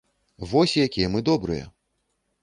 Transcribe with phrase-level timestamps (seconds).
[0.53, 1.67] Вось якія мы добрыя!